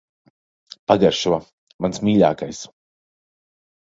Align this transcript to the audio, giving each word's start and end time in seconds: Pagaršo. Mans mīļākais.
Pagaršo. 0.91 1.39
Mans 1.87 2.03
mīļākais. 2.09 2.67